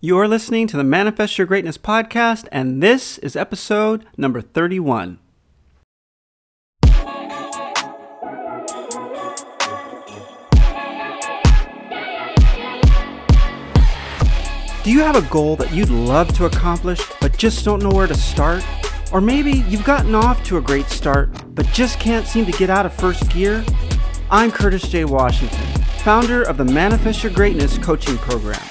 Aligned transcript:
You're 0.00 0.28
listening 0.28 0.68
to 0.68 0.76
the 0.76 0.84
Manifest 0.84 1.38
Your 1.38 1.46
Greatness 1.48 1.76
podcast, 1.76 2.46
and 2.52 2.80
this 2.80 3.18
is 3.18 3.34
episode 3.34 4.06
number 4.16 4.40
31. 4.40 5.18
Do 14.84 14.92
you 14.92 15.00
have 15.00 15.16
a 15.16 15.22
goal 15.22 15.56
that 15.56 15.72
you'd 15.72 15.90
love 15.90 16.32
to 16.34 16.44
accomplish, 16.44 17.00
but 17.20 17.36
just 17.36 17.64
don't 17.64 17.82
know 17.82 17.90
where 17.90 18.06
to 18.06 18.14
start? 18.14 18.64
Or 19.12 19.20
maybe 19.20 19.64
you've 19.66 19.82
gotten 19.82 20.14
off 20.14 20.44
to 20.44 20.58
a 20.58 20.60
great 20.60 20.86
start, 20.86 21.30
but 21.56 21.66
just 21.72 21.98
can't 21.98 22.24
seem 22.24 22.46
to 22.46 22.52
get 22.52 22.70
out 22.70 22.86
of 22.86 22.94
first 22.94 23.28
gear? 23.30 23.64
I'm 24.30 24.52
Curtis 24.52 24.86
J. 24.88 25.06
Washington, 25.06 25.66
founder 26.04 26.44
of 26.44 26.56
the 26.56 26.64
Manifest 26.64 27.24
Your 27.24 27.32
Greatness 27.32 27.78
coaching 27.78 28.16
program, 28.18 28.62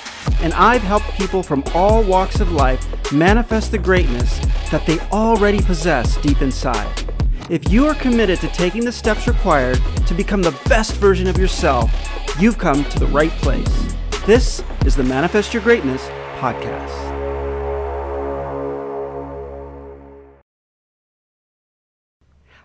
and 0.41 0.53
I've 0.53 0.81
helped 0.81 1.11
people 1.13 1.43
from 1.43 1.63
all 1.73 2.03
walks 2.03 2.39
of 2.39 2.51
life 2.51 2.85
manifest 3.11 3.71
the 3.71 3.77
greatness 3.77 4.39
that 4.69 4.85
they 4.85 4.99
already 5.11 5.61
possess 5.61 6.17
deep 6.17 6.41
inside. 6.41 7.11
If 7.49 7.71
you 7.71 7.87
are 7.87 7.95
committed 7.95 8.39
to 8.41 8.47
taking 8.49 8.83
the 8.83 8.91
steps 8.91 9.27
required 9.27 9.79
to 10.05 10.13
become 10.13 10.41
the 10.41 10.57
best 10.67 10.93
version 10.95 11.27
of 11.27 11.37
yourself, 11.37 11.89
you've 12.39 12.57
come 12.57 12.83
to 12.85 12.99
the 12.99 13.07
right 13.07 13.31
place. 13.31 13.95
This 14.25 14.61
is 14.85 14.95
the 14.95 15.03
Manifest 15.03 15.53
Your 15.53 15.63
Greatness 15.63 16.05
podcast. 16.37 17.07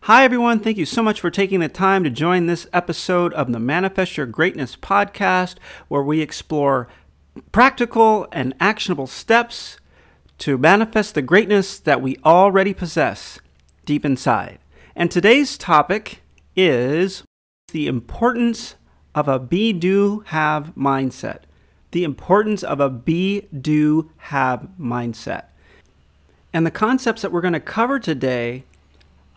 Hi, 0.07 0.25
everyone. 0.25 0.59
Thank 0.59 0.79
you 0.79 0.85
so 0.85 1.01
much 1.01 1.21
for 1.21 1.31
taking 1.31 1.61
the 1.61 1.69
time 1.69 2.03
to 2.03 2.11
join 2.11 2.47
this 2.47 2.67
episode 2.73 3.33
of 3.35 3.53
the 3.53 3.61
Manifest 3.61 4.17
Your 4.17 4.27
Greatness 4.27 4.75
podcast, 4.75 5.59
where 5.87 6.03
we 6.03 6.21
explore 6.21 6.89
practical 7.51 8.27
and 8.33 8.55
actionable 8.61 9.07
steps 9.07 9.79
to 10.39 10.59
manifest 10.59 11.15
the 11.15 11.23
greatness 11.23 11.79
that 11.79 12.03
we 12.03 12.17
already 12.25 12.75
possess 12.75 13.39
deep 13.85 14.05
inside. 14.05 14.59
And 14.95 15.11
today's 15.11 15.57
topic 15.57 16.23
is 16.57 17.23
the 17.73 17.87
importance 17.87 18.75
of 19.15 19.29
a 19.29 19.39
be 19.39 19.73
do 19.73 20.25
have 20.27 20.73
mindset 20.77 21.43
the 21.93 22.05
importance 22.05 22.63
of 22.63 22.81
a 22.81 22.91
be, 22.91 23.49
do, 23.59 24.11
have 24.17 24.67
mindset. 24.81 25.45
And 26.53 26.67
the 26.67 26.71
concepts 26.71 27.23
that 27.23 27.31
we're 27.31 27.41
going 27.41 27.53
to 27.53 27.61
cover 27.61 27.99
today, 27.99 28.65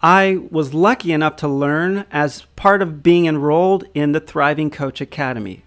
I 0.02 0.40
was 0.50 0.74
lucky 0.74 1.12
enough 1.12 1.36
to 1.38 1.48
learn 1.48 2.06
as 2.12 2.44
part 2.56 2.82
of 2.82 3.04
being 3.04 3.26
enrolled 3.26 3.86
in 3.94 4.14
the 4.14 4.20
Thriving 4.20 4.70
Coach 4.70 5.00
Academy. 5.00 5.64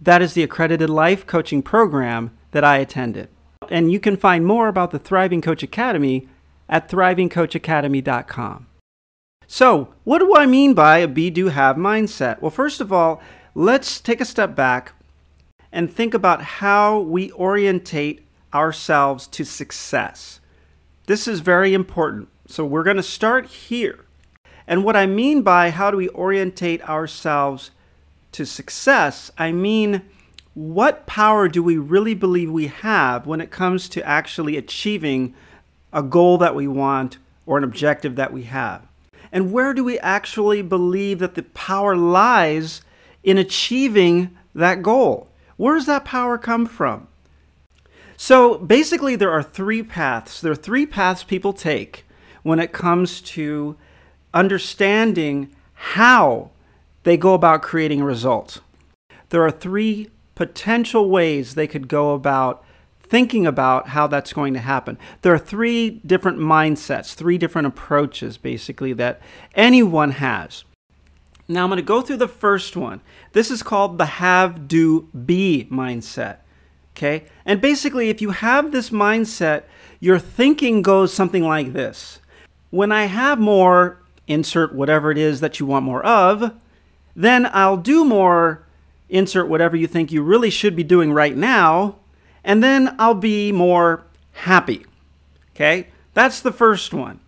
That 0.00 0.22
is 0.22 0.34
the 0.34 0.42
accredited 0.42 0.90
life 0.90 1.26
coaching 1.26 1.62
program 1.62 2.36
that 2.52 2.64
I 2.64 2.78
attended. 2.78 3.28
And 3.68 3.92
you 3.92 4.00
can 4.00 4.16
find 4.16 4.46
more 4.46 4.68
about 4.68 4.90
the 4.90 4.98
Thriving 4.98 5.42
Coach 5.42 5.62
Academy 5.62 6.28
at 6.68 6.88
thrivingcoachacademy.com. 6.88 8.66
So, 9.46 9.94
what 10.04 10.18
do 10.18 10.36
I 10.36 10.46
mean 10.46 10.74
by 10.74 10.98
a 10.98 11.08
be 11.08 11.30
do 11.30 11.48
have 11.48 11.76
mindset? 11.76 12.40
Well, 12.40 12.50
first 12.50 12.80
of 12.80 12.92
all, 12.92 13.22
let's 13.54 14.00
take 14.00 14.20
a 14.20 14.26
step 14.26 14.54
back 14.54 14.92
and 15.72 15.92
think 15.92 16.14
about 16.14 16.42
how 16.42 17.00
we 17.00 17.32
orientate 17.32 18.26
ourselves 18.54 19.26
to 19.28 19.44
success. 19.44 20.40
This 21.06 21.26
is 21.26 21.40
very 21.40 21.74
important. 21.74 22.28
So 22.46 22.64
we're 22.64 22.82
going 22.82 22.96
to 22.96 23.02
start 23.02 23.46
here. 23.46 24.04
And 24.66 24.84
what 24.84 24.96
I 24.96 25.06
mean 25.06 25.42
by 25.42 25.70
how 25.70 25.90
do 25.90 25.96
we 25.96 26.08
orientate 26.10 26.86
ourselves 26.88 27.70
to 28.38 28.46
success, 28.46 29.30
I 29.36 29.52
mean 29.52 30.02
what 30.54 31.06
power 31.06 31.46
do 31.46 31.62
we 31.62 31.76
really 31.76 32.14
believe 32.14 32.50
we 32.50 32.66
have 32.66 33.26
when 33.26 33.40
it 33.40 33.50
comes 33.50 33.88
to 33.88 34.04
actually 34.04 34.56
achieving 34.56 35.34
a 35.92 36.02
goal 36.02 36.36
that 36.38 36.54
we 36.54 36.66
want 36.66 37.18
or 37.46 37.58
an 37.58 37.64
objective 37.64 38.16
that 38.16 38.32
we 38.32 38.42
have? 38.42 38.82
And 39.30 39.52
where 39.52 39.72
do 39.72 39.84
we 39.84 39.98
actually 40.00 40.62
believe 40.62 41.20
that 41.20 41.36
the 41.36 41.44
power 41.44 41.96
lies 41.96 42.82
in 43.22 43.38
achieving 43.38 44.36
that 44.52 44.82
goal? 44.82 45.28
Where 45.56 45.76
does 45.76 45.86
that 45.86 46.04
power 46.04 46.38
come 46.38 46.66
from? 46.66 47.06
So 48.16 48.58
basically, 48.58 49.14
there 49.14 49.30
are 49.30 49.44
three 49.44 49.84
paths. 49.84 50.40
There 50.40 50.52
are 50.52 50.56
three 50.56 50.86
paths 50.86 51.22
people 51.22 51.52
take 51.52 52.04
when 52.42 52.58
it 52.58 52.72
comes 52.72 53.20
to 53.20 53.76
understanding 54.34 55.54
how 55.74 56.50
they 57.08 57.16
go 57.16 57.32
about 57.32 57.62
creating 57.62 58.02
a 58.02 58.04
result. 58.04 58.60
There 59.30 59.42
are 59.42 59.50
three 59.50 60.10
potential 60.34 61.08
ways 61.08 61.54
they 61.54 61.66
could 61.66 61.88
go 61.88 62.12
about 62.12 62.62
thinking 63.00 63.46
about 63.46 63.88
how 63.88 64.06
that's 64.06 64.34
going 64.34 64.52
to 64.52 64.60
happen. 64.60 64.98
There 65.22 65.32
are 65.32 65.38
three 65.38 65.88
different 66.04 66.36
mindsets, 66.36 67.14
three 67.14 67.38
different 67.38 67.66
approaches, 67.66 68.36
basically, 68.36 68.92
that 68.92 69.22
anyone 69.54 70.10
has. 70.10 70.64
Now 71.48 71.64
I'm 71.64 71.70
going 71.70 71.78
to 71.78 71.82
go 71.82 72.02
through 72.02 72.18
the 72.18 72.28
first 72.28 72.76
one. 72.76 73.00
This 73.32 73.50
is 73.50 73.62
called 73.62 73.96
the 73.96 74.04
have, 74.04 74.68
do, 74.68 75.08
be 75.24 75.66
mindset. 75.72 76.40
Okay? 76.94 77.24
And 77.46 77.62
basically, 77.62 78.10
if 78.10 78.20
you 78.20 78.32
have 78.32 78.70
this 78.70 78.90
mindset, 78.90 79.62
your 79.98 80.18
thinking 80.18 80.82
goes 80.82 81.14
something 81.14 81.42
like 81.42 81.72
this 81.72 82.18
When 82.68 82.92
I 82.92 83.04
have 83.06 83.38
more, 83.38 84.02
insert 84.26 84.74
whatever 84.74 85.10
it 85.10 85.16
is 85.16 85.40
that 85.40 85.58
you 85.58 85.64
want 85.64 85.86
more 85.86 86.04
of, 86.04 86.52
then 87.18 87.50
I'll 87.52 87.76
do 87.76 88.04
more, 88.04 88.62
insert 89.08 89.48
whatever 89.48 89.76
you 89.76 89.88
think 89.88 90.12
you 90.12 90.22
really 90.22 90.50
should 90.50 90.76
be 90.76 90.84
doing 90.84 91.12
right 91.12 91.36
now, 91.36 91.96
and 92.44 92.62
then 92.62 92.94
I'll 92.96 93.14
be 93.14 93.50
more 93.50 94.04
happy. 94.32 94.86
Okay? 95.54 95.88
That's 96.14 96.40
the 96.40 96.52
first 96.52 96.94
one. 96.94 97.18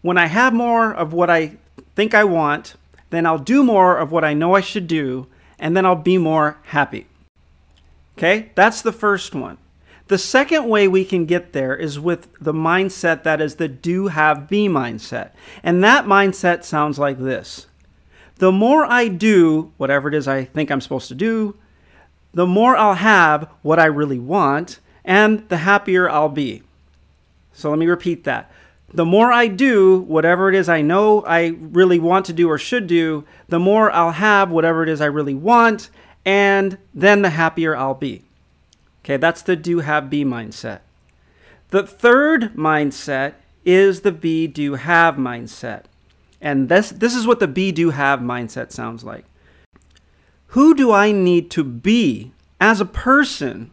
When 0.00 0.16
I 0.16 0.26
have 0.26 0.54
more 0.54 0.90
of 0.90 1.12
what 1.12 1.28
I 1.28 1.58
think 1.94 2.14
I 2.14 2.24
want, 2.24 2.74
then 3.10 3.26
I'll 3.26 3.38
do 3.38 3.62
more 3.62 3.98
of 3.98 4.10
what 4.10 4.24
I 4.24 4.32
know 4.32 4.54
I 4.54 4.62
should 4.62 4.86
do, 4.86 5.26
and 5.58 5.76
then 5.76 5.84
I'll 5.84 5.94
be 5.94 6.16
more 6.16 6.56
happy. 6.64 7.06
Okay, 8.16 8.50
that's 8.54 8.82
the 8.82 8.92
first 8.92 9.34
one. 9.34 9.58
The 10.08 10.18
second 10.18 10.68
way 10.68 10.88
we 10.88 11.04
can 11.04 11.26
get 11.26 11.52
there 11.52 11.76
is 11.76 12.00
with 12.00 12.28
the 12.40 12.54
mindset 12.54 13.22
that 13.24 13.40
is 13.42 13.56
the 13.56 13.68
do, 13.68 14.08
have, 14.08 14.48
be 14.48 14.68
mindset. 14.68 15.32
And 15.62 15.84
that 15.84 16.06
mindset 16.06 16.64
sounds 16.64 16.98
like 16.98 17.18
this 17.18 17.67
The 18.38 18.52
more 18.52 18.84
I 18.84 19.08
do 19.08 19.72
whatever 19.76 20.08
it 20.08 20.14
is 20.14 20.26
I 20.26 20.44
think 20.44 20.70
I'm 20.70 20.80
supposed 20.80 21.08
to 21.08 21.14
do, 21.14 21.56
the 22.32 22.46
more 22.46 22.76
I'll 22.76 22.94
have 22.94 23.48
what 23.62 23.78
I 23.78 23.86
really 23.86 24.18
want, 24.18 24.80
and 25.04 25.48
the 25.48 25.58
happier 25.58 26.08
I'll 26.08 26.28
be. 26.28 26.62
So 27.52 27.70
let 27.70 27.78
me 27.78 27.86
repeat 27.86 28.24
that 28.24 28.50
the 28.92 29.04
more 29.04 29.30
I 29.32 29.48
do 29.48 30.00
whatever 30.00 30.48
it 30.48 30.54
is 30.54 30.68
I 30.68 30.80
know 30.80 31.22
I 31.22 31.56
really 31.60 31.98
want 31.98 32.26
to 32.26 32.32
do 32.32 32.48
or 32.48 32.58
should 32.58 32.86
do, 32.86 33.24
the 33.48 33.58
more 33.58 33.90
I'll 33.90 34.12
have 34.12 34.50
whatever 34.50 34.82
it 34.82 34.88
is 34.88 35.00
I 35.00 35.06
really 35.06 35.34
want, 35.34 35.90
and 36.24 36.78
then 36.94 37.22
the 37.22 37.30
happier 37.30 37.76
I'll 37.76 37.94
be. 37.94 38.22
Okay, 39.04 39.18
that's 39.18 39.42
the 39.42 39.56
do 39.56 39.80
have 39.80 40.08
be 40.08 40.24
mindset. 40.24 40.80
The 41.68 41.86
third 41.86 42.54
mindset 42.54 43.34
is 43.64 44.00
the 44.00 44.12
be 44.12 44.46
do 44.46 44.74
have 44.74 45.16
mindset. 45.16 45.84
And 46.40 46.68
this, 46.68 46.90
this 46.90 47.14
is 47.14 47.26
what 47.26 47.40
the 47.40 47.48
be 47.48 47.72
do 47.72 47.90
have 47.90 48.20
mindset 48.20 48.72
sounds 48.72 49.04
like. 49.04 49.24
Who 50.48 50.74
do 50.74 50.92
I 50.92 51.12
need 51.12 51.50
to 51.52 51.64
be 51.64 52.32
as 52.60 52.80
a 52.80 52.86
person? 52.86 53.70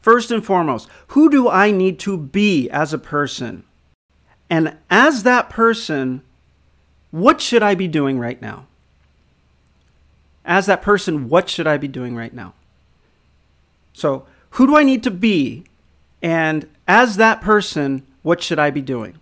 First 0.00 0.30
and 0.30 0.44
foremost, 0.44 0.88
who 1.08 1.30
do 1.30 1.48
I 1.48 1.70
need 1.70 1.98
to 2.00 2.16
be 2.16 2.68
as 2.70 2.92
a 2.92 2.98
person? 2.98 3.64
And 4.50 4.76
as 4.90 5.22
that 5.24 5.50
person, 5.50 6.22
what 7.10 7.40
should 7.40 7.62
I 7.62 7.74
be 7.74 7.88
doing 7.88 8.18
right 8.18 8.40
now? 8.40 8.66
As 10.44 10.66
that 10.66 10.82
person, 10.82 11.28
what 11.28 11.48
should 11.48 11.66
I 11.66 11.76
be 11.76 11.88
doing 11.88 12.16
right 12.16 12.32
now? 12.32 12.54
So, 13.92 14.26
who 14.50 14.66
do 14.66 14.76
I 14.76 14.82
need 14.82 15.02
to 15.02 15.10
be? 15.10 15.64
And 16.22 16.68
as 16.86 17.16
that 17.16 17.40
person, 17.40 18.06
what 18.22 18.42
should 18.42 18.58
I 18.58 18.70
be 18.70 18.80
doing? 18.80 19.18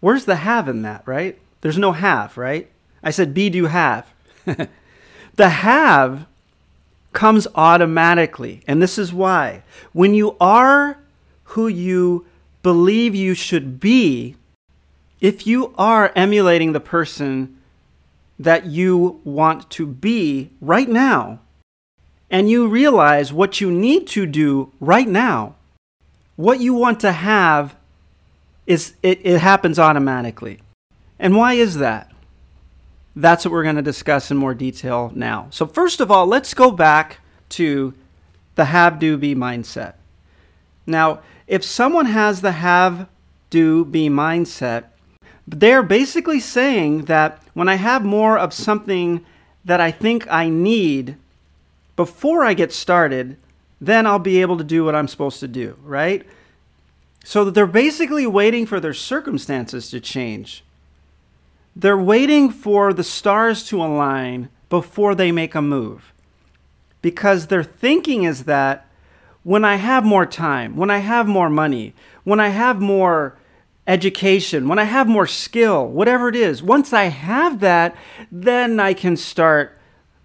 Where's 0.00 0.24
the 0.24 0.36
have 0.36 0.68
in 0.68 0.82
that, 0.82 1.02
right? 1.06 1.38
There's 1.60 1.78
no 1.78 1.92
have, 1.92 2.36
right? 2.36 2.70
I 3.02 3.10
said 3.10 3.34
be 3.34 3.50
do 3.50 3.66
have. 3.66 4.06
the 5.36 5.48
have 5.48 6.26
comes 7.12 7.46
automatically. 7.54 8.62
And 8.66 8.82
this 8.82 8.98
is 8.98 9.12
why. 9.12 9.62
When 9.92 10.12
you 10.12 10.36
are 10.40 10.98
who 11.44 11.68
you 11.68 12.26
believe 12.62 13.14
you 13.14 13.34
should 13.34 13.80
be, 13.80 14.36
if 15.20 15.46
you 15.46 15.72
are 15.78 16.12
emulating 16.14 16.72
the 16.72 16.80
person 16.80 17.56
that 18.38 18.66
you 18.66 19.20
want 19.24 19.70
to 19.70 19.86
be 19.86 20.50
right 20.60 20.88
now, 20.88 21.40
and 22.30 22.50
you 22.50 22.66
realize 22.66 23.32
what 23.32 23.60
you 23.60 23.70
need 23.70 24.06
to 24.08 24.26
do 24.26 24.72
right 24.80 25.08
now, 25.08 25.54
what 26.34 26.60
you 26.60 26.74
want 26.74 27.00
to 27.00 27.12
have 27.12 27.75
is 28.66 28.94
it, 29.02 29.20
it 29.22 29.40
happens 29.40 29.78
automatically. 29.78 30.60
And 31.18 31.36
why 31.36 31.54
is 31.54 31.76
that? 31.76 32.10
That's 33.14 33.44
what 33.44 33.52
we're 33.52 33.62
going 33.62 33.76
to 33.76 33.82
discuss 33.82 34.30
in 34.30 34.36
more 34.36 34.54
detail 34.54 35.10
now. 35.14 35.48
So, 35.50 35.66
first 35.66 36.00
of 36.00 36.10
all, 36.10 36.26
let's 36.26 36.52
go 36.52 36.70
back 36.70 37.18
to 37.50 37.94
the 38.56 38.66
have 38.66 38.98
do 38.98 39.16
be 39.16 39.34
mindset. 39.34 39.94
Now, 40.86 41.20
if 41.46 41.64
someone 41.64 42.06
has 42.06 42.40
the 42.40 42.52
have 42.52 43.08
do 43.50 43.84
be 43.84 44.08
mindset, 44.08 44.86
they're 45.46 45.82
basically 45.82 46.40
saying 46.40 47.04
that 47.04 47.40
when 47.54 47.68
I 47.68 47.76
have 47.76 48.04
more 48.04 48.38
of 48.38 48.52
something 48.52 49.24
that 49.64 49.80
I 49.80 49.90
think 49.90 50.26
I 50.30 50.48
need 50.48 51.16
before 51.94 52.44
I 52.44 52.54
get 52.54 52.72
started, 52.72 53.36
then 53.80 54.06
I'll 54.06 54.18
be 54.18 54.40
able 54.40 54.58
to 54.58 54.64
do 54.64 54.84
what 54.84 54.94
I'm 54.94 55.08
supposed 55.08 55.40
to 55.40 55.48
do, 55.48 55.76
right? 55.82 56.26
So 57.26 57.50
they're 57.50 57.66
basically 57.66 58.24
waiting 58.24 58.66
for 58.66 58.78
their 58.78 58.94
circumstances 58.94 59.90
to 59.90 59.98
change. 59.98 60.62
They're 61.74 61.98
waiting 61.98 62.50
for 62.50 62.92
the 62.92 63.02
stars 63.02 63.64
to 63.64 63.82
align 63.82 64.48
before 64.70 65.16
they 65.16 65.32
make 65.32 65.56
a 65.56 65.60
move. 65.60 66.12
Because 67.02 67.48
their 67.48 67.64
thinking 67.64 68.22
is 68.22 68.44
that 68.44 68.86
when 69.42 69.64
I 69.64 69.74
have 69.74 70.04
more 70.04 70.24
time, 70.24 70.76
when 70.76 70.88
I 70.88 70.98
have 70.98 71.26
more 71.26 71.50
money, 71.50 71.94
when 72.22 72.38
I 72.38 72.50
have 72.50 72.80
more 72.80 73.36
education, 73.88 74.68
when 74.68 74.78
I 74.78 74.84
have 74.84 75.08
more 75.08 75.26
skill, 75.26 75.84
whatever 75.84 76.28
it 76.28 76.36
is, 76.36 76.62
once 76.62 76.92
I 76.92 77.06
have 77.06 77.58
that, 77.58 77.96
then 78.30 78.78
I 78.78 78.94
can 78.94 79.16
start 79.16 79.76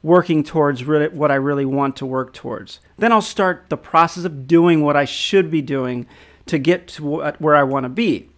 working 0.04 0.44
towards 0.44 0.84
really 0.84 1.08
what 1.08 1.32
I 1.32 1.36
really 1.36 1.66
want 1.66 1.96
to 1.96 2.06
work 2.06 2.32
towards. 2.32 2.80
Then 3.00 3.12
I'll 3.12 3.22
start 3.22 3.66
the 3.70 3.78
process 3.78 4.24
of 4.24 4.46
doing 4.46 4.84
what 4.84 4.96
I 4.96 5.06
should 5.06 5.50
be 5.50 5.64
doing 5.64 6.06
to 6.52 6.60
get 6.60 6.88
to 6.88 7.34
where 7.40 7.56
I 7.56 7.64
want 7.64 7.86
to 7.86 7.90
be. 7.90 8.30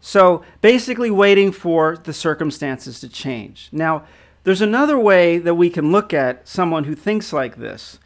So 0.00 0.42
basically, 0.62 1.10
waiting 1.10 1.52
for 1.52 1.96
the 1.96 2.14
circumstances 2.14 3.00
to 3.00 3.08
change. 3.08 3.68
Now, 3.70 4.04
there's 4.44 4.62
another 4.62 4.98
way 4.98 5.36
that 5.36 5.54
we 5.54 5.68
can 5.68 5.92
look 5.92 6.14
at 6.14 6.48
someone 6.48 6.84
who 6.84 6.94
thinks 6.94 7.34
like 7.34 7.56
this. 7.56 7.98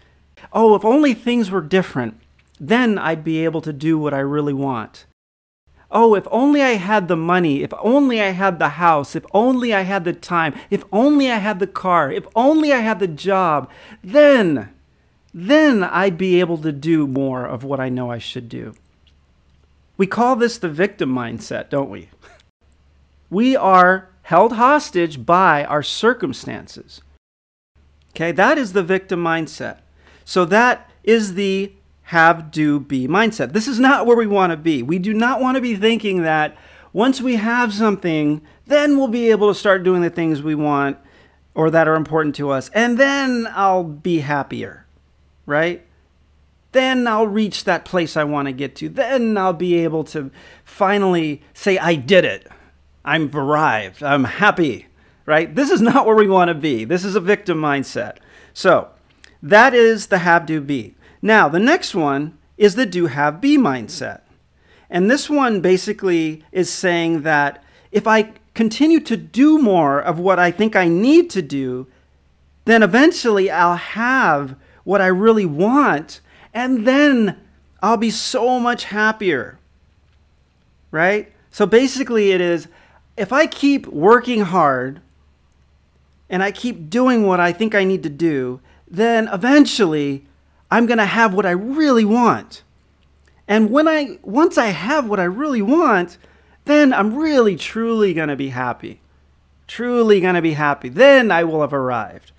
Oh, 0.53 0.75
if 0.75 0.85
only 0.85 1.15
things 1.15 1.53
were 1.53 1.61
different, 1.61 2.21
then 2.59 2.99
I'd 2.99 3.23
be 3.23 3.45
able 3.45 3.61
to 3.63 3.73
do 3.73 3.97
what 3.97 4.13
I 4.13 4.19
really 4.19 4.53
want. 4.53 5.07
Oh, 5.89 6.17
if 6.17 6.27
only 6.33 6.61
I 6.61 6.71
had 6.71 7.07
the 7.07 7.17
money, 7.17 7.63
if 7.63 7.73
only 7.79 8.21
I 8.21 8.31
had 8.31 8.59
the 8.59 8.71
house, 8.71 9.15
if 9.15 9.25
only 9.33 9.73
I 9.73 9.83
had 9.83 10.03
the 10.03 10.13
time, 10.13 10.53
if 10.69 10.83
only 10.93 11.31
I 11.31 11.37
had 11.37 11.61
the 11.61 11.69
car, 11.69 12.11
if 12.11 12.27
only 12.35 12.73
I 12.73 12.81
had 12.81 12.99
the 12.99 13.07
job, 13.07 13.71
then, 14.03 14.74
then 15.35 15.83
I'd 15.83 16.17
be 16.17 16.39
able 16.39 16.59
to 16.59 16.73
do 16.73 17.07
more 17.09 17.45
of 17.45 17.65
what 17.65 17.81
I 17.81 17.89
know 17.89 18.11
I 18.11 18.19
should 18.19 18.49
do. 18.49 18.75
We 19.97 20.07
call 20.07 20.37
this 20.37 20.59
the 20.59 20.69
victim 20.69 21.13
mindset, 21.13 21.69
don't 21.69 21.91
we? 21.91 22.09
We 23.31 23.57
are 23.57 24.11
held 24.23 24.53
hostage 24.53 25.27
by 25.27 25.65
our 25.65 25.83
circumstances. 25.83 27.01
Okay, 28.11 28.31
that 28.31 28.59
is 28.59 28.75
the 28.75 28.83
victim 28.83 29.25
mindset. 29.25 29.79
So 30.25 30.45
that 30.45 30.89
is 31.03 31.35
the 31.35 31.73
have, 32.03 32.53
do, 32.53 32.79
be 32.79 33.09
mindset. 33.09 33.53
This 33.53 33.67
is 33.67 33.81
not 33.81 34.07
where 34.07 34.17
we 34.17 34.27
want 34.27 34.53
to 34.53 34.57
be. 34.57 34.85
We 34.85 35.01
do 35.01 35.13
not 35.13 35.41
want 35.41 35.57
to 35.57 35.61
be 35.61 35.75
thinking 35.75 36.23
that 36.23 36.57
once 36.93 37.21
we 37.21 37.37
have 37.37 37.75
something, 37.75 38.41
then 38.67 38.97
we'll 38.97 39.09
be 39.09 39.31
able 39.31 39.49
to 39.49 39.59
start 39.59 39.83
doing 39.83 40.03
the 40.03 40.11
things 40.11 40.43
we 40.43 40.55
want 40.55 40.97
or 41.55 41.71
that 41.71 41.89
are 41.89 41.97
important 41.97 42.35
to 42.37 42.51
us, 42.51 42.69
and 42.75 42.99
then 42.99 43.49
I'll 43.53 43.85
be 43.85 44.19
happier, 44.19 44.84
right? 45.47 45.85
Then 46.73 47.07
I'll 47.07 47.27
reach 47.27 47.65
that 47.65 47.85
place 47.85 48.17
I 48.17 48.25
want 48.25 48.47
to 48.47 48.53
get 48.53 48.75
to. 48.77 48.89
Then 48.89 49.39
I'll 49.39 49.53
be 49.53 49.77
able 49.77 50.05
to 50.05 50.31
finally 50.65 51.43
say, 51.53 51.79
I 51.79 51.95
did 51.95 52.25
it. 52.25 52.49
I'm 53.05 53.31
arrived. 53.35 54.03
I'm 54.03 54.25
happy, 54.25 54.89
right? 55.27 55.55
This 55.55 55.71
is 55.71 55.81
not 55.91 56.07
where 56.07 56.17
we 56.17 56.29
want 56.29 56.49
to 56.49 56.55
be. 56.55 56.85
This 56.85 57.05
is 57.05 57.15
a 57.15 57.21
victim 57.21 57.59
mindset. 57.59 58.17
So 58.53 58.89
that 59.43 59.75
is 59.75 60.09
the 60.09 60.19
have, 60.19 60.47
do, 60.47 60.61
be. 60.61 60.97
Now, 61.23 61.49
the 61.49 61.61
next 61.61 61.95
one 61.95 62.37
is 62.57 62.75
the 62.75 62.87
do, 62.87 63.07
have, 63.07 63.41
be 63.41 63.57
mindset. 63.57 64.23
And 64.91 65.11
this 65.11 65.31
one 65.31 65.61
basically 65.61 66.45
is 66.53 66.71
saying 66.71 67.23
that 67.23 67.63
if 67.91 68.07
I 68.07 68.33
continue 68.55 69.01
to 69.01 69.17
do 69.17 69.59
more 69.59 70.01
of 70.01 70.19
what 70.19 70.39
I 70.39 70.51
think 70.51 70.77
I 70.77 70.89
need 70.89 71.31
to 71.31 71.43
do, 71.43 71.87
then 72.65 72.83
eventually 72.83 73.51
I'll 73.51 73.77
have 73.77 74.57
what 74.85 75.01
I 75.01 75.07
really 75.07 75.47
want 75.47 76.21
and 76.55 76.87
then 76.87 77.37
I'll 77.83 77.99
be 77.99 78.11
so 78.11 78.61
much 78.61 78.85
happier. 78.85 79.59
Right? 80.93 81.33
So 81.51 81.67
basically, 81.67 82.31
it 82.31 82.41
is 82.41 82.69
if 83.17 83.33
I 83.33 83.47
keep 83.47 83.87
working 83.89 84.43
hard 84.43 85.01
and 86.31 86.43
I 86.43 86.53
keep 86.53 86.89
doing 86.89 87.27
what 87.27 87.41
I 87.41 87.53
think 87.53 87.75
I 87.75 87.85
need 87.85 88.03
to 88.05 88.09
do, 88.09 88.61
then 88.89 89.29
eventually 89.29 90.25
I'm 90.71 90.87
going 90.87 90.99
to 90.99 91.05
have 91.05 91.35
what 91.35 91.45
I 91.45 91.51
really 91.51 92.05
want. 92.05 92.63
And 93.47 93.71
when 93.71 93.87
I 93.87 94.19
once 94.23 94.57
I 94.57 94.67
have 94.67 95.09
what 95.09 95.21
I 95.21 95.25
really 95.25 95.63
want, 95.63 96.17
then 96.65 96.95
I'm 96.95 97.15
really 97.15 97.57
truly 97.57 98.15
going 98.15 98.31
to 98.31 98.37
be 98.37 98.49
happy. 98.49 99.01
Truly 99.67 100.21
going 100.21 100.35
to 100.37 100.43
be 100.43 100.53
happy. 100.53 100.89
Then 100.89 101.31
I 101.31 101.45
will 101.45 101.61
have 101.61 101.75
arrived. 101.75 102.33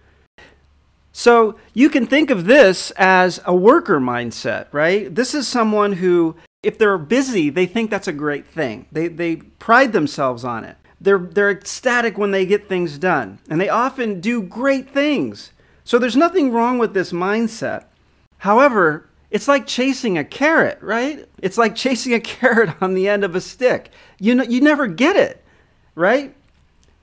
So 1.17 1.55
you 1.73 1.89
can 1.89 2.07
think 2.07 2.29
of 2.29 2.43
this 2.43 2.91
as 2.97 3.39
a 3.45 3.55
worker 3.55 4.01
mindset, 4.01 4.67
right? 4.73 5.15
This 5.15 5.33
is 5.33 5.47
someone 5.47 5.93
who, 5.93 6.35
if 6.61 6.77
they're 6.77 6.97
busy, 6.97 7.49
they 7.49 7.65
think 7.65 7.89
that's 7.89 8.09
a 8.09 8.11
great 8.11 8.45
thing. 8.45 8.85
They, 8.91 9.07
they 9.07 9.37
pride 9.37 9.93
themselves 9.93 10.43
on 10.43 10.65
it. 10.65 10.75
They're, 10.99 11.17
they're 11.17 11.51
ecstatic 11.51 12.17
when 12.17 12.31
they 12.31 12.45
get 12.45 12.67
things 12.67 12.97
done, 12.97 13.39
and 13.49 13.61
they 13.61 13.69
often 13.69 14.19
do 14.19 14.41
great 14.41 14.89
things. 14.89 15.53
So 15.85 15.97
there's 15.97 16.17
nothing 16.17 16.51
wrong 16.51 16.79
with 16.79 16.93
this 16.93 17.13
mindset. 17.13 17.85
However, 18.39 19.07
it's 19.31 19.47
like 19.47 19.65
chasing 19.65 20.17
a 20.17 20.25
carrot, 20.25 20.79
right? 20.81 21.29
It's 21.41 21.57
like 21.57 21.75
chasing 21.77 22.13
a 22.13 22.19
carrot 22.19 22.75
on 22.81 22.93
the 22.93 23.07
end 23.07 23.23
of 23.23 23.35
a 23.35 23.41
stick. 23.41 23.89
You, 24.19 24.35
know, 24.35 24.43
you 24.43 24.59
never 24.59 24.85
get 24.85 25.15
it, 25.15 25.41
right? 25.95 26.35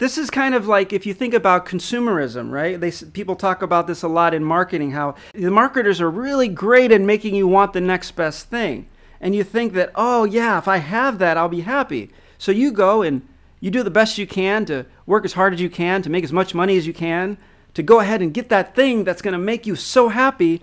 This 0.03 0.19
is 0.19 0.31
kind 0.31 0.57
of 0.57 0.67
like 0.67 0.93
if 0.93 1.07
you 1.07 1.15
think 1.15 1.33
about 1.33 1.65
consumerism, 1.65 2.51
right? 2.51 2.81
They, 2.81 2.91
people 2.91 3.37
talk 3.37 3.63
about 3.63 3.87
this 3.87 4.03
a 4.03 4.09
lot 4.09 4.35
in 4.35 4.43
marketing 4.43 4.91
how 4.91 5.15
the 5.33 5.49
marketers 5.49 6.01
are 6.01 6.11
really 6.11 6.49
great 6.49 6.91
at 6.91 7.01
making 7.01 7.37
you 7.37 7.47
want 7.47 7.73
the 7.73 7.81
next 7.81 8.11
best 8.17 8.49
thing. 8.49 8.89
And 9.21 9.33
you 9.33 9.45
think 9.45 9.75
that, 9.75 9.93
oh, 9.95 10.25
yeah, 10.25 10.59
if 10.59 10.67
I 10.67 10.79
have 10.79 11.21
that, 11.21 11.37
I'll 11.37 11.49
be 11.49 11.61
happy. 11.61 12.11
So 12.37 12.51
you 12.51 12.73
go 12.73 13.03
and 13.03 13.23
you 13.61 13.71
do 13.71 13.85
the 13.85 13.93
best 13.93 14.19
you 14.19 14.27
can 14.27 14.65
to 14.65 14.87
work 15.07 15.25
as 15.25 15.35
hard 15.35 15.55
as 15.55 15.61
you 15.61 15.71
can, 15.71 16.03
to 16.03 16.11
make 16.11 16.25
as 16.25 16.33
much 16.33 16.53
money 16.53 16.77
as 16.77 16.85
you 16.85 16.93
can, 16.93 17.39
to 17.75 17.83
go 17.85 18.01
ahead 18.01 18.21
and 18.21 18.35
get 18.35 18.49
that 18.49 18.75
thing 18.75 19.05
that's 19.05 19.23
going 19.23 19.35
to 19.35 19.39
make 19.39 19.69
you 19.69 19.77
so 19.77 20.09
happy. 20.09 20.63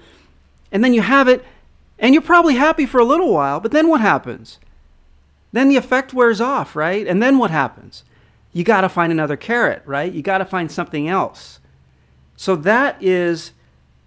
And 0.69 0.83
then 0.83 0.94
you 0.94 1.01
have 1.01 1.30
it, 1.30 1.45
and 1.97 2.13
you're 2.13 2.21
probably 2.21 2.56
happy 2.56 2.85
for 2.85 3.00
a 3.00 3.06
little 3.06 3.31
while, 3.31 3.61
but 3.61 3.71
then 3.71 3.87
what 3.87 4.02
happens? 4.02 4.59
Then 5.54 5.69
the 5.69 5.78
effect 5.78 6.13
wears 6.13 6.42
off, 6.42 6.75
right? 6.75 7.07
And 7.07 7.23
then 7.23 7.37
what 7.37 7.52
happens? 7.52 8.04
You 8.51 8.63
got 8.63 8.81
to 8.81 8.89
find 8.89 9.11
another 9.11 9.37
carrot, 9.37 9.83
right? 9.85 10.11
You 10.11 10.21
got 10.21 10.39
to 10.39 10.45
find 10.45 10.71
something 10.71 11.07
else. 11.07 11.59
So 12.35 12.56
that 12.57 13.01
is 13.01 13.51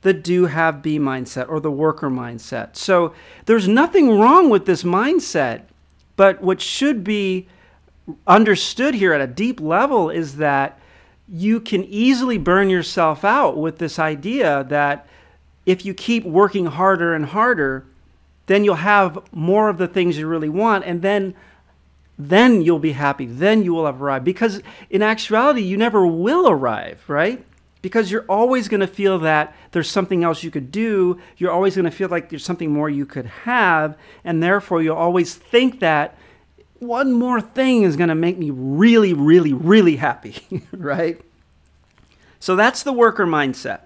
the 0.02 0.12
do 0.12 0.46
have 0.46 0.82
be 0.82 0.98
mindset 0.98 1.48
or 1.48 1.60
the 1.60 1.70
worker 1.70 2.10
mindset. 2.10 2.76
So 2.76 3.14
there's 3.46 3.68
nothing 3.68 4.18
wrong 4.18 4.50
with 4.50 4.66
this 4.66 4.82
mindset, 4.82 5.62
but 6.16 6.42
what 6.42 6.60
should 6.60 7.04
be 7.04 7.46
understood 8.26 8.94
here 8.94 9.12
at 9.12 9.20
a 9.20 9.26
deep 9.28 9.60
level 9.60 10.10
is 10.10 10.36
that 10.36 10.78
you 11.28 11.60
can 11.60 11.84
easily 11.84 12.36
burn 12.36 12.68
yourself 12.68 13.24
out 13.24 13.56
with 13.56 13.78
this 13.78 13.98
idea 13.98 14.64
that 14.68 15.06
if 15.64 15.84
you 15.84 15.94
keep 15.94 16.24
working 16.24 16.66
harder 16.66 17.14
and 17.14 17.26
harder, 17.26 17.86
then 18.46 18.64
you'll 18.64 18.74
have 18.74 19.18
more 19.30 19.68
of 19.68 19.78
the 19.78 19.86
things 19.86 20.18
you 20.18 20.26
really 20.26 20.48
want 20.48 20.84
and 20.84 21.00
then 21.00 21.34
then 22.28 22.62
you'll 22.62 22.78
be 22.78 22.92
happy. 22.92 23.26
Then 23.26 23.62
you 23.62 23.72
will 23.72 23.86
have 23.86 24.02
arrived. 24.02 24.24
Because 24.24 24.62
in 24.90 25.02
actuality, 25.02 25.62
you 25.62 25.76
never 25.76 26.06
will 26.06 26.48
arrive, 26.48 27.02
right? 27.08 27.44
Because 27.80 28.10
you're 28.10 28.26
always 28.28 28.68
going 28.68 28.80
to 28.80 28.86
feel 28.86 29.18
that 29.20 29.54
there's 29.72 29.90
something 29.90 30.22
else 30.22 30.42
you 30.42 30.50
could 30.50 30.70
do. 30.70 31.20
You're 31.36 31.50
always 31.50 31.74
going 31.74 31.84
to 31.84 31.90
feel 31.90 32.08
like 32.08 32.28
there's 32.28 32.44
something 32.44 32.70
more 32.70 32.88
you 32.88 33.06
could 33.06 33.26
have. 33.26 33.96
And 34.24 34.42
therefore, 34.42 34.82
you'll 34.82 34.96
always 34.96 35.34
think 35.34 35.80
that 35.80 36.16
one 36.78 37.12
more 37.12 37.40
thing 37.40 37.82
is 37.82 37.96
going 37.96 38.08
to 38.08 38.14
make 38.14 38.38
me 38.38 38.50
really, 38.50 39.12
really, 39.12 39.52
really 39.52 39.96
happy, 39.96 40.62
right? 40.72 41.20
So 42.40 42.56
that's 42.56 42.82
the 42.82 42.92
worker 42.92 43.26
mindset. 43.26 43.82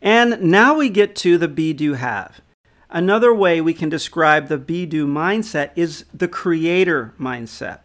And 0.00 0.42
now 0.42 0.76
we 0.76 0.88
get 0.88 1.14
to 1.16 1.38
the 1.38 1.48
be, 1.48 1.72
do, 1.72 1.94
have. 1.94 2.40
Another 2.94 3.34
way 3.34 3.62
we 3.62 3.72
can 3.72 3.88
describe 3.88 4.48
the 4.48 4.58
be 4.58 4.84
do 4.84 5.06
mindset 5.06 5.70
is 5.74 6.04
the 6.12 6.28
creator 6.28 7.14
mindset. 7.18 7.80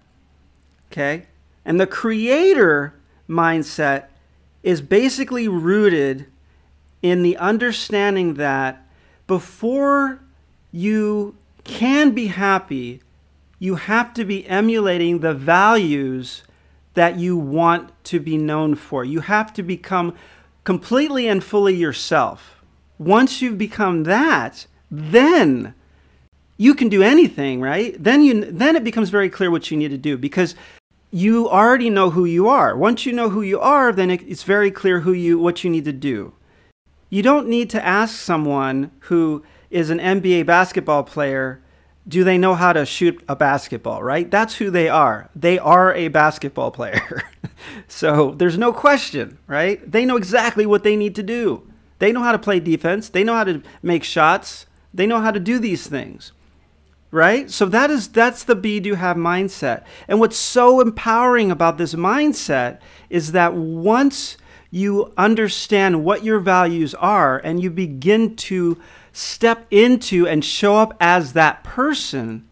Okay? 0.91 1.27
And 1.63 1.79
the 1.79 1.87
creator 1.87 2.93
mindset 3.27 4.07
is 4.63 4.81
basically 4.81 5.47
rooted 5.47 6.27
in 7.01 7.23
the 7.23 7.37
understanding 7.37 8.33
that 8.33 8.85
before 9.27 10.19
you 10.73 11.37
can 11.63 12.11
be 12.11 12.27
happy, 12.27 13.01
you 13.59 13.75
have 13.75 14.13
to 14.13 14.25
be 14.25 14.45
emulating 14.47 15.19
the 15.19 15.33
values 15.33 16.43
that 16.95 17.17
you 17.17 17.37
want 17.37 17.91
to 18.03 18.19
be 18.19 18.37
known 18.37 18.75
for. 18.75 19.05
You 19.05 19.21
have 19.21 19.53
to 19.53 19.63
become 19.63 20.15
completely 20.65 21.29
and 21.29 21.41
fully 21.41 21.75
yourself. 21.75 22.61
once 22.97 23.41
you've 23.41 23.59
become 23.59 24.03
that, 24.03 24.65
then 24.89 25.73
you 26.57 26.73
can 26.73 26.89
do 26.89 27.03
anything, 27.03 27.61
right? 27.61 27.95
Then 28.01 28.23
you 28.23 28.45
then 28.45 28.75
it 28.75 28.83
becomes 28.83 29.09
very 29.09 29.29
clear 29.29 29.51
what 29.51 29.69
you 29.69 29.77
need 29.77 29.91
to 29.91 29.97
do 29.97 30.17
because 30.17 30.55
you 31.11 31.49
already 31.49 31.89
know 31.89 32.09
who 32.09 32.25
you 32.25 32.49
are. 32.49 32.75
Once 32.75 33.05
you 33.05 33.13
know 33.13 33.29
who 33.29 33.41
you 33.41 33.59
are, 33.59 33.93
then 33.93 34.09
it, 34.09 34.21
it's 34.27 34.43
very 34.43 34.71
clear 34.71 35.01
who 35.01 35.13
you 35.13 35.39
what 35.39 35.63
you 35.63 35.69
need 35.69 35.85
to 35.85 35.93
do. 35.93 36.33
You 37.09 37.23
don't 37.23 37.47
need 37.47 37.69
to 37.69 37.85
ask 37.85 38.17
someone 38.17 38.91
who 39.01 39.43
is 39.69 39.89
an 39.89 39.99
NBA 39.99 40.45
basketball 40.45 41.03
player, 41.03 41.61
do 42.07 42.23
they 42.23 42.37
know 42.37 42.55
how 42.55 42.73
to 42.73 42.85
shoot 42.85 43.21
a 43.27 43.35
basketball, 43.35 44.01
right? 44.01 44.29
That's 44.29 44.55
who 44.55 44.69
they 44.69 44.89
are. 44.89 45.29
They 45.35 45.59
are 45.59 45.93
a 45.93 46.07
basketball 46.07 46.71
player. 46.71 47.23
so 47.87 48.31
there's 48.31 48.57
no 48.57 48.73
question, 48.73 49.37
right? 49.47 49.89
They 49.89 50.05
know 50.05 50.17
exactly 50.17 50.65
what 50.65 50.83
they 50.83 50.95
need 50.95 51.15
to 51.15 51.23
do. 51.23 51.67
They 51.99 52.11
know 52.11 52.21
how 52.21 52.31
to 52.31 52.39
play 52.39 52.59
defense, 52.59 53.09
they 53.09 53.23
know 53.23 53.33
how 53.33 53.43
to 53.45 53.61
make 53.81 54.03
shots, 54.03 54.67
they 54.97 55.05
know 55.05 55.21
how 55.21 55.31
to 55.31 55.39
do 55.39 55.59
these 55.59 55.87
things 55.87 56.31
right? 57.11 57.49
So 57.49 57.65
that 57.67 57.89
is 57.89 58.09
that's 58.09 58.43
the 58.43 58.55
be 58.55 58.79
do 58.79 58.95
have 58.95 59.17
mindset. 59.17 59.83
And 60.07 60.19
what's 60.19 60.37
so 60.37 60.81
empowering 60.81 61.51
about 61.51 61.77
this 61.77 61.95
mindset 61.95 62.79
is 63.09 63.31
that 63.31 63.53
once 63.53 64.37
you 64.69 65.13
understand 65.17 66.03
what 66.03 66.23
your 66.23 66.39
values 66.39 66.93
are 66.95 67.37
and 67.39 67.61
you 67.61 67.69
begin 67.69 68.35
to 68.35 68.77
step 69.13 69.65
into 69.71 70.27
and 70.27 70.43
show 70.43 70.75
up 70.75 70.95
as 70.99 71.33
that 71.33 71.63
person 71.63 72.47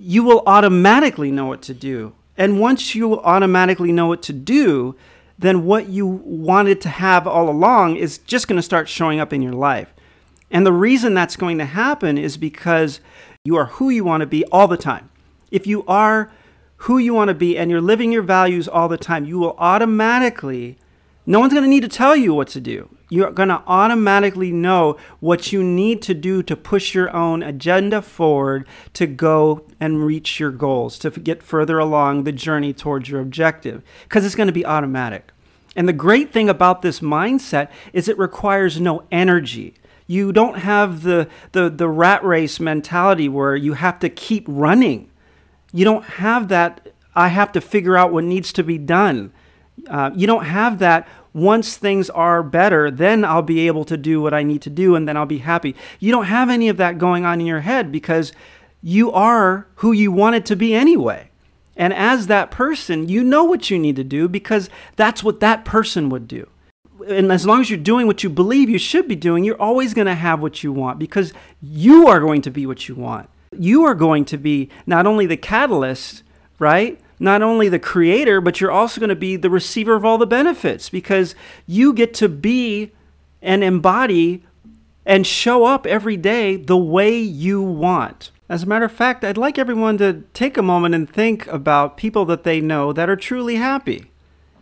you 0.00 0.22
will 0.22 0.44
automatically 0.46 1.32
know 1.32 1.46
what 1.46 1.60
to 1.60 1.74
do. 1.74 2.14
And 2.36 2.60
once 2.60 2.94
you 2.94 3.20
automatically 3.20 3.90
know 3.90 4.06
what 4.06 4.22
to 4.24 4.32
do 4.32 4.94
then 5.38 5.64
what 5.64 5.88
you 5.88 6.06
wanted 6.06 6.80
to 6.80 6.88
have 6.88 7.26
all 7.26 7.48
along 7.48 7.96
is 7.96 8.18
just 8.18 8.48
going 8.48 8.56
to 8.56 8.62
start 8.62 8.88
showing 8.88 9.20
up 9.20 9.32
in 9.32 9.40
your 9.40 9.52
life 9.52 9.94
and 10.50 10.64
the 10.64 10.72
reason 10.72 11.14
that's 11.14 11.36
going 11.36 11.58
to 11.58 11.64
happen 11.64 12.18
is 12.18 12.36
because 12.36 13.00
you 13.44 13.56
are 13.56 13.66
who 13.66 13.90
you 13.90 14.04
want 14.04 14.22
to 14.22 14.26
be 14.26 14.44
all 14.46 14.68
the 14.68 14.76
time. 14.76 15.10
If 15.50 15.66
you 15.66 15.84
are 15.86 16.30
who 16.82 16.98
you 16.98 17.14
want 17.14 17.28
to 17.28 17.34
be 17.34 17.58
and 17.58 17.70
you're 17.70 17.80
living 17.80 18.12
your 18.12 18.22
values 18.22 18.68
all 18.68 18.88
the 18.88 18.96
time, 18.96 19.24
you 19.24 19.38
will 19.38 19.56
automatically, 19.58 20.78
no 21.26 21.40
one's 21.40 21.52
going 21.52 21.64
to 21.64 21.70
need 21.70 21.82
to 21.82 21.88
tell 21.88 22.14
you 22.16 22.34
what 22.34 22.48
to 22.48 22.60
do. 22.60 22.88
You're 23.10 23.30
going 23.30 23.48
to 23.48 23.62
automatically 23.66 24.52
know 24.52 24.98
what 25.20 25.50
you 25.50 25.64
need 25.64 26.02
to 26.02 26.14
do 26.14 26.42
to 26.42 26.54
push 26.54 26.94
your 26.94 27.14
own 27.16 27.42
agenda 27.42 28.02
forward 28.02 28.66
to 28.92 29.06
go 29.06 29.64
and 29.80 30.04
reach 30.04 30.38
your 30.38 30.50
goals, 30.50 30.98
to 30.98 31.10
get 31.10 31.42
further 31.42 31.78
along 31.78 32.24
the 32.24 32.32
journey 32.32 32.74
towards 32.74 33.08
your 33.08 33.20
objective, 33.20 33.82
because 34.04 34.26
it's 34.26 34.34
going 34.34 34.46
to 34.46 34.52
be 34.52 34.66
automatic. 34.66 35.32
And 35.74 35.88
the 35.88 35.94
great 35.94 36.32
thing 36.32 36.50
about 36.50 36.82
this 36.82 37.00
mindset 37.00 37.70
is 37.92 38.08
it 38.08 38.18
requires 38.18 38.80
no 38.80 39.04
energy. 39.10 39.74
You 40.08 40.32
don't 40.32 40.58
have 40.58 41.02
the, 41.02 41.28
the, 41.52 41.68
the 41.68 41.86
rat 41.86 42.24
race 42.24 42.58
mentality 42.58 43.28
where 43.28 43.54
you 43.54 43.74
have 43.74 44.00
to 44.00 44.08
keep 44.08 44.44
running. 44.48 45.10
You 45.70 45.84
don't 45.84 46.04
have 46.04 46.48
that, 46.48 46.92
I 47.14 47.28
have 47.28 47.52
to 47.52 47.60
figure 47.60 47.96
out 47.96 48.10
what 48.10 48.24
needs 48.24 48.50
to 48.54 48.64
be 48.64 48.78
done. 48.78 49.32
Uh, 49.88 50.10
you 50.16 50.26
don't 50.26 50.46
have 50.46 50.78
that 50.78 51.06
once 51.34 51.76
things 51.76 52.08
are 52.10 52.42
better, 52.42 52.90
then 52.90 53.22
I'll 53.22 53.42
be 53.42 53.66
able 53.66 53.84
to 53.84 53.98
do 53.98 54.20
what 54.22 54.32
I 54.32 54.42
need 54.42 54.62
to 54.62 54.70
do 54.70 54.94
and 54.94 55.06
then 55.06 55.16
I'll 55.16 55.26
be 55.26 55.38
happy. 55.38 55.76
You 56.00 56.10
don't 56.10 56.24
have 56.24 56.48
any 56.48 56.70
of 56.70 56.78
that 56.78 56.96
going 56.96 57.26
on 57.26 57.38
in 57.40 57.46
your 57.46 57.60
head 57.60 57.92
because 57.92 58.32
you 58.82 59.12
are 59.12 59.66
who 59.76 59.92
you 59.92 60.10
wanted 60.10 60.46
to 60.46 60.56
be 60.56 60.74
anyway. 60.74 61.30
And 61.76 61.92
as 61.92 62.26
that 62.26 62.50
person, 62.50 63.10
you 63.10 63.22
know 63.22 63.44
what 63.44 63.70
you 63.70 63.78
need 63.78 63.96
to 63.96 64.04
do 64.04 64.26
because 64.26 64.70
that's 64.96 65.22
what 65.22 65.40
that 65.40 65.66
person 65.66 66.08
would 66.08 66.26
do 66.26 66.48
and 67.08 67.32
as 67.32 67.46
long 67.46 67.60
as 67.60 67.70
you're 67.70 67.78
doing 67.78 68.06
what 68.06 68.22
you 68.22 68.30
believe 68.30 68.68
you 68.68 68.78
should 68.78 69.08
be 69.08 69.16
doing, 69.16 69.44
you're 69.44 69.60
always 69.60 69.94
going 69.94 70.06
to 70.06 70.14
have 70.14 70.40
what 70.40 70.62
you 70.62 70.72
want 70.72 70.98
because 70.98 71.32
you 71.60 72.06
are 72.06 72.20
going 72.20 72.42
to 72.42 72.50
be 72.50 72.66
what 72.66 72.88
you 72.88 72.94
want. 72.94 73.28
You 73.56 73.84
are 73.84 73.94
going 73.94 74.24
to 74.26 74.36
be 74.36 74.68
not 74.86 75.06
only 75.06 75.26
the 75.26 75.36
catalyst, 75.36 76.22
right? 76.58 77.00
Not 77.18 77.42
only 77.42 77.68
the 77.68 77.78
creator, 77.78 78.40
but 78.40 78.60
you're 78.60 78.70
also 78.70 79.00
going 79.00 79.08
to 79.08 79.16
be 79.16 79.36
the 79.36 79.50
receiver 79.50 79.94
of 79.94 80.04
all 80.04 80.18
the 80.18 80.26
benefits 80.26 80.88
because 80.88 81.34
you 81.66 81.92
get 81.92 82.14
to 82.14 82.28
be 82.28 82.92
and 83.42 83.64
embody 83.64 84.44
and 85.06 85.26
show 85.26 85.64
up 85.64 85.86
every 85.86 86.16
day 86.16 86.56
the 86.56 86.76
way 86.76 87.18
you 87.18 87.62
want. 87.62 88.30
As 88.48 88.62
a 88.62 88.66
matter 88.66 88.84
of 88.84 88.92
fact, 88.92 89.24
I'd 89.24 89.36
like 89.36 89.58
everyone 89.58 89.98
to 89.98 90.24
take 90.32 90.56
a 90.56 90.62
moment 90.62 90.94
and 90.94 91.08
think 91.08 91.46
about 91.48 91.96
people 91.96 92.24
that 92.26 92.44
they 92.44 92.60
know 92.60 92.92
that 92.92 93.10
are 93.10 93.16
truly 93.16 93.56
happy 93.56 94.10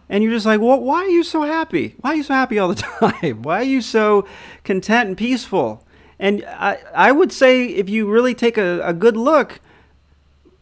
and 0.09 0.23
you're 0.23 0.33
just 0.33 0.47
like, 0.47 0.61
well, 0.61 0.81
why 0.81 0.99
are 0.99 1.09
you 1.09 1.25
so 1.25 1.43
happy? 1.43 1.97
Why 2.01 2.13
are 2.13 2.17
you 2.17 2.23
so 2.23 2.35
happy 2.35 2.59
all 2.59 2.69
the 2.69 2.75
time? 3.01 3.43
Why 3.43 3.61
are 3.61 3.65
you 3.65 3.81
so 3.81 4.27
content 4.65 5.09
and 5.09 5.19
peaceful? 5.19 5.85
And 6.19 6.45
I, 6.47 6.79
I 6.95 7.13
would 7.13 7.33
say, 7.33 7.67
if 7.67 7.89
you 7.89 8.11
really 8.11 8.35
take 8.35 8.57
a, 8.57 8.81
a 8.83 8.95
good 8.95 9.17
look, 9.17 9.61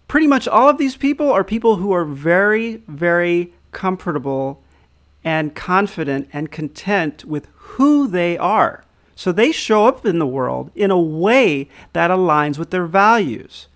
pretty 0.09 0.27
much 0.27 0.49
all 0.49 0.69
of 0.69 0.79
these 0.79 0.97
people 0.97 1.31
are 1.31 1.45
people 1.45 1.77
who 1.77 1.93
are 1.93 2.05
very, 2.05 2.77
very 2.89 3.53
comfortable 3.73 4.63
and 5.23 5.55
confident 5.55 6.29
and 6.33 6.51
content 6.51 7.25
with 7.25 7.49
who 7.55 8.07
they 8.07 8.37
are. 8.39 8.85
So 9.17 9.31
they 9.31 9.53
show 9.53 9.87
up 9.87 10.05
in 10.05 10.19
the 10.19 10.27
world 10.27 10.71
in 10.75 10.91
a 10.91 11.01
way 11.01 11.69
that 11.93 12.11
aligns 12.11 12.59
with 12.59 12.71
their 12.71 12.87
values. 12.87 13.69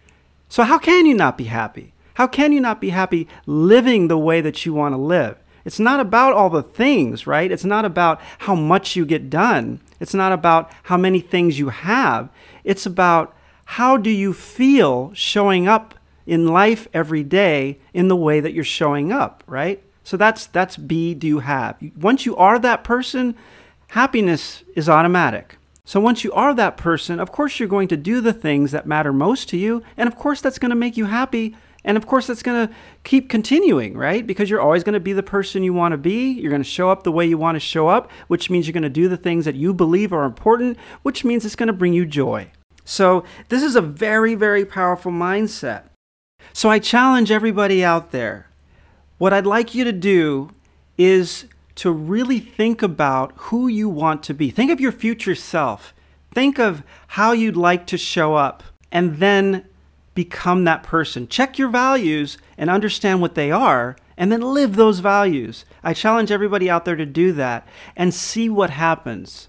So, 0.48 0.64
how 0.64 0.78
can 0.78 1.06
you 1.06 1.14
not 1.14 1.38
be 1.38 1.44
happy? 1.44 1.92
How 2.14 2.26
can 2.26 2.52
you 2.52 2.60
not 2.60 2.80
be 2.80 2.90
happy 2.90 3.28
living 3.46 4.08
the 4.08 4.18
way 4.18 4.40
that 4.40 4.66
you 4.66 4.74
want 4.74 4.94
to 4.94 4.98
live? 4.98 5.36
It's 5.68 5.78
not 5.78 6.00
about 6.00 6.32
all 6.32 6.48
the 6.48 6.62
things, 6.62 7.26
right? 7.26 7.52
It's 7.52 7.62
not 7.62 7.84
about 7.84 8.22
how 8.38 8.54
much 8.54 8.96
you 8.96 9.04
get 9.04 9.28
done. 9.28 9.80
It's 10.00 10.14
not 10.14 10.32
about 10.32 10.72
how 10.84 10.96
many 10.96 11.20
things 11.20 11.58
you 11.58 11.68
have. 11.68 12.30
It's 12.64 12.86
about 12.86 13.36
how 13.76 13.98
do 13.98 14.08
you 14.08 14.32
feel 14.32 15.12
showing 15.12 15.68
up 15.68 15.94
in 16.24 16.46
life 16.46 16.88
every 16.94 17.22
day 17.22 17.80
in 17.92 18.08
the 18.08 18.16
way 18.16 18.40
that 18.40 18.54
you're 18.54 18.64
showing 18.64 19.12
up, 19.12 19.44
right? 19.46 19.82
So 20.04 20.16
that's 20.16 20.46
that's 20.46 20.78
be 20.78 21.12
do 21.12 21.26
you 21.26 21.40
have. 21.40 21.76
Once 22.00 22.24
you 22.24 22.34
are 22.36 22.58
that 22.60 22.82
person, 22.82 23.34
happiness 23.88 24.64
is 24.74 24.88
automatic. 24.88 25.58
So 25.84 26.00
once 26.00 26.24
you 26.24 26.32
are 26.32 26.54
that 26.54 26.78
person, 26.78 27.20
of 27.20 27.30
course 27.30 27.60
you're 27.60 27.68
going 27.68 27.88
to 27.88 27.96
do 27.98 28.22
the 28.22 28.32
things 28.32 28.72
that 28.72 28.86
matter 28.86 29.12
most 29.12 29.50
to 29.50 29.58
you, 29.58 29.82
and 29.98 30.08
of 30.08 30.16
course 30.16 30.40
that's 30.40 30.58
going 30.58 30.70
to 30.70 30.74
make 30.74 30.96
you 30.96 31.04
happy 31.04 31.54
and 31.84 31.96
of 31.96 32.06
course, 32.06 32.26
that's 32.26 32.42
going 32.42 32.68
to 32.68 32.74
keep 33.04 33.28
continuing, 33.28 33.96
right? 33.96 34.26
Because 34.26 34.50
you're 34.50 34.60
always 34.60 34.84
going 34.84 34.94
to 34.94 35.00
be 35.00 35.12
the 35.12 35.22
person 35.22 35.62
you 35.62 35.72
want 35.72 35.92
to 35.92 35.98
be. 35.98 36.32
You're 36.32 36.50
going 36.50 36.62
to 36.62 36.68
show 36.68 36.90
up 36.90 37.02
the 37.02 37.12
way 37.12 37.26
you 37.26 37.38
want 37.38 37.56
to 37.56 37.60
show 37.60 37.88
up, 37.88 38.10
which 38.26 38.50
means 38.50 38.66
you're 38.66 38.72
going 38.72 38.82
to 38.82 38.88
do 38.88 39.08
the 39.08 39.16
things 39.16 39.44
that 39.44 39.54
you 39.54 39.72
believe 39.72 40.12
are 40.12 40.24
important, 40.24 40.76
which 41.02 41.24
means 41.24 41.44
it's 41.44 41.56
going 41.56 41.68
to 41.68 41.72
bring 41.72 41.92
you 41.92 42.04
joy. 42.04 42.50
So, 42.84 43.24
this 43.48 43.62
is 43.62 43.76
a 43.76 43.82
very, 43.82 44.34
very 44.34 44.64
powerful 44.64 45.12
mindset. 45.12 45.84
So, 46.52 46.70
I 46.70 46.78
challenge 46.78 47.30
everybody 47.30 47.84
out 47.84 48.12
there. 48.12 48.48
What 49.18 49.32
I'd 49.32 49.46
like 49.46 49.74
you 49.74 49.84
to 49.84 49.92
do 49.92 50.50
is 50.96 51.46
to 51.76 51.92
really 51.92 52.40
think 52.40 52.82
about 52.82 53.32
who 53.36 53.68
you 53.68 53.88
want 53.88 54.22
to 54.24 54.34
be. 54.34 54.50
Think 54.50 54.70
of 54.70 54.80
your 54.80 54.90
future 54.90 55.34
self. 55.34 55.94
Think 56.34 56.58
of 56.58 56.82
how 57.08 57.32
you'd 57.32 57.56
like 57.56 57.86
to 57.86 57.98
show 57.98 58.34
up. 58.34 58.62
And 58.90 59.18
then 59.18 59.67
become 60.18 60.64
that 60.64 60.82
person. 60.82 61.28
Check 61.28 61.60
your 61.60 61.68
values 61.68 62.38
and 62.56 62.68
understand 62.68 63.20
what 63.20 63.36
they 63.36 63.52
are, 63.52 63.96
and 64.16 64.32
then 64.32 64.40
live 64.40 64.74
those 64.74 64.98
values. 64.98 65.64
I 65.84 65.94
challenge 65.94 66.32
everybody 66.32 66.68
out 66.68 66.84
there 66.84 66.96
to 66.96 67.06
do 67.06 67.30
that 67.34 67.68
and 67.94 68.12
see 68.12 68.48
what 68.48 68.70
happens. 68.70 69.46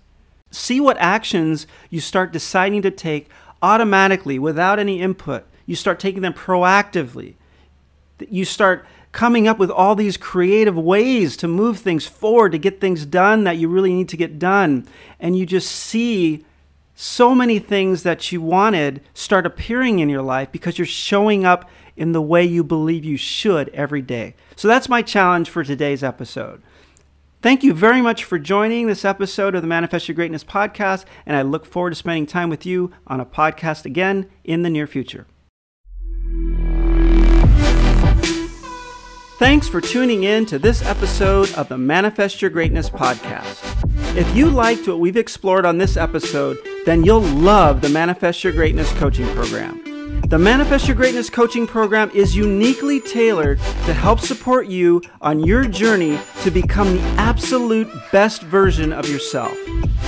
See 0.51 0.79
what 0.79 0.95
actions 0.99 1.65
you 1.89 1.99
start 1.99 2.31
deciding 2.31 2.83
to 2.83 2.91
take 2.91 3.29
automatically 3.63 4.37
without 4.37 4.77
any 4.77 5.01
input. 5.01 5.43
You 5.65 5.75
start 5.75 5.99
taking 5.99 6.21
them 6.21 6.33
proactively. 6.33 7.33
You 8.29 8.45
start 8.45 8.85
coming 9.11 9.47
up 9.47 9.57
with 9.57 9.71
all 9.71 9.95
these 9.95 10.17
creative 10.17 10.77
ways 10.77 11.35
to 11.37 11.47
move 11.47 11.79
things 11.79 12.05
forward, 12.05 12.51
to 12.51 12.59
get 12.59 12.79
things 12.79 13.07
done 13.07 13.43
that 13.45 13.57
you 13.57 13.69
really 13.69 13.91
need 13.91 14.09
to 14.09 14.17
get 14.17 14.37
done. 14.37 14.87
And 15.19 15.35
you 15.35 15.47
just 15.47 15.71
see 15.71 16.45
so 17.01 17.33
many 17.33 17.59
things 17.59 18.03
that 18.03 18.29
you 18.29 18.41
wanted 18.41 19.01
start 19.13 19.45
appearing 19.45 19.99
in 19.99 20.09
your 20.09 20.21
life 20.21 20.51
because 20.51 20.77
you're 20.77 20.85
showing 20.85 21.45
up 21.45 21.69
in 21.95 22.11
the 22.11 22.21
way 22.21 22.43
you 22.43 22.61
believe 22.61 23.05
you 23.05 23.15
should 23.15 23.69
every 23.69 24.01
day. 24.01 24.35
So 24.57 24.67
that's 24.67 24.89
my 24.89 25.01
challenge 25.01 25.49
for 25.49 25.63
today's 25.63 26.03
episode. 26.03 26.61
Thank 27.41 27.63
you 27.63 27.73
very 27.73 28.01
much 28.01 28.25
for 28.25 28.37
joining 28.37 28.87
this 28.87 29.05
episode 29.05 29.55
of 29.55 29.61
the 29.61 29.67
Manifest 29.67 30.09
Your 30.09 30.15
Greatness 30.15 30.43
podcast, 30.43 31.05
and 31.25 31.37
I 31.37 31.41
look 31.41 31.65
forward 31.65 31.91
to 31.91 31.95
spending 31.95 32.25
time 32.25 32.49
with 32.49 32.65
you 32.65 32.91
on 33.07 33.21
a 33.21 33.25
podcast 33.25 33.85
again 33.85 34.29
in 34.43 34.63
the 34.63 34.69
near 34.69 34.85
future. 34.85 35.25
Thanks 39.37 39.69
for 39.69 39.79
tuning 39.79 40.25
in 40.25 40.45
to 40.47 40.59
this 40.59 40.81
episode 40.81 41.53
of 41.53 41.69
the 41.69 41.77
Manifest 41.77 42.41
Your 42.41 42.51
Greatness 42.51 42.89
podcast. 42.89 44.17
If 44.17 44.35
you 44.35 44.49
liked 44.49 44.85
what 44.85 44.99
we've 44.99 45.15
explored 45.15 45.65
on 45.65 45.77
this 45.77 45.95
episode, 45.95 46.57
then 46.89 47.03
you'll 47.03 47.21
love 47.21 47.81
the 47.81 47.89
Manifest 47.89 48.43
Your 48.43 48.51
Greatness 48.51 48.91
coaching 48.93 49.27
program. 49.35 49.79
The 50.27 50.39
Manifest 50.39 50.87
Your 50.87 50.95
Greatness 50.95 51.29
coaching 51.29 51.67
program 51.67 52.09
is 52.15 52.35
uniquely 52.35 52.99
tailored 52.99 53.59
to 53.85 53.93
help 53.93 54.19
support 54.19 54.65
you 54.67 55.03
on 55.21 55.39
your 55.39 55.65
journey 55.65 56.17
to 56.41 56.49
become 56.49 56.95
the 56.95 57.01
absolute 57.19 57.87
best 58.11 58.41
version 58.41 58.91
of 58.91 59.07
yourself. 59.07 59.55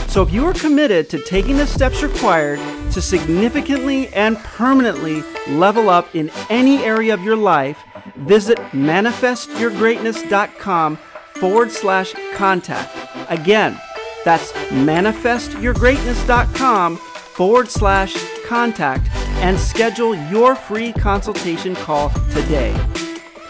So, 0.07 0.23
if 0.23 0.33
you 0.33 0.43
are 0.45 0.53
committed 0.53 1.07
to 1.11 1.23
taking 1.23 1.57
the 1.57 1.67
steps 1.67 2.01
required 2.01 2.57
to 2.93 3.01
significantly 3.01 4.07
and 4.09 4.38
permanently 4.38 5.21
level 5.50 5.88
up 5.88 6.15
in 6.15 6.31
any 6.50 6.83
area 6.83 7.13
of 7.13 7.23
your 7.23 7.35
life, 7.35 7.77
visit 8.17 8.57
manifestyourgreatness.com 8.73 10.97
forward 11.35 11.71
slash 11.71 12.15
contact. 12.33 12.91
Again, 13.29 13.79
that's 14.23 14.53
manifestyourgreatness.com 14.71 16.97
forward 16.97 17.69
slash 17.69 18.15
contact 18.45 19.09
and 19.41 19.59
schedule 19.59 20.15
your 20.29 20.55
free 20.55 20.93
consultation 20.93 21.75
call 21.75 22.09
today. 22.31 22.73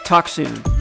Talk 0.05 0.27
soon. 0.27 0.80